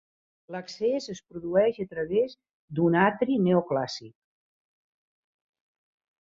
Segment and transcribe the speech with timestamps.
[0.53, 2.33] L'accés es produeix a través
[2.79, 4.15] d'un atri neoclàssic.